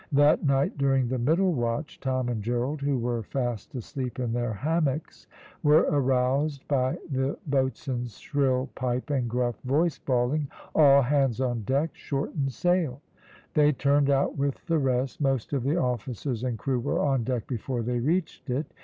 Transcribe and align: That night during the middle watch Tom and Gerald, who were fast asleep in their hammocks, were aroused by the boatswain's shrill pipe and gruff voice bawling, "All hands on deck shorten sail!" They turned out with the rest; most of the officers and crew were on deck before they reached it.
That 0.11 0.43
night 0.43 0.79
during 0.79 1.07
the 1.09 1.19
middle 1.19 1.53
watch 1.53 1.99
Tom 1.99 2.27
and 2.27 2.41
Gerald, 2.41 2.81
who 2.81 2.97
were 2.97 3.21
fast 3.21 3.75
asleep 3.75 4.17
in 4.17 4.33
their 4.33 4.51
hammocks, 4.51 5.27
were 5.61 5.81
aroused 5.83 6.67
by 6.67 6.97
the 7.11 7.37
boatswain's 7.45 8.17
shrill 8.17 8.67
pipe 8.73 9.11
and 9.11 9.29
gruff 9.29 9.61
voice 9.61 9.99
bawling, 9.99 10.47
"All 10.73 11.03
hands 11.03 11.39
on 11.39 11.61
deck 11.65 11.91
shorten 11.93 12.49
sail!" 12.49 12.99
They 13.53 13.73
turned 13.73 14.09
out 14.09 14.35
with 14.39 14.65
the 14.65 14.79
rest; 14.79 15.21
most 15.21 15.53
of 15.53 15.61
the 15.61 15.77
officers 15.77 16.43
and 16.43 16.57
crew 16.57 16.79
were 16.79 16.99
on 16.99 17.23
deck 17.23 17.45
before 17.45 17.83
they 17.83 17.99
reached 17.99 18.49
it. 18.49 18.65